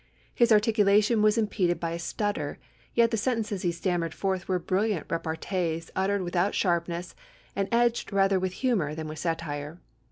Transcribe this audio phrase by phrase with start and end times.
[0.33, 2.57] His articulation was impeded by a stutter,
[2.95, 7.13] yet the sentences he stammered forth were brilliant repartees uttered without sharpness,
[7.55, 9.79] and edged rather with humour than with satire.